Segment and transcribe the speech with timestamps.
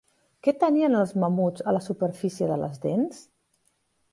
[0.45, 3.21] Què tenien els mamuts a la superfície de les dents?